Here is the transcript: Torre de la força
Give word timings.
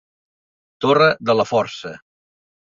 Torre 0.85 1.11
de 1.31 1.37
la 1.43 1.47
força 1.53 1.95